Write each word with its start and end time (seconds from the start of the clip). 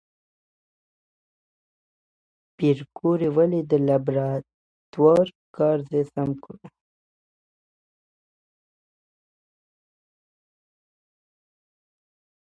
پېیر 2.57 2.77
کوري 2.97 3.29
ولې 3.35 3.61
د 3.71 3.73
لابراتوار 3.87 5.27
کار 5.55 5.77
ځای 5.89 6.03
سم 6.13 6.29
کړ؟ 6.43 6.57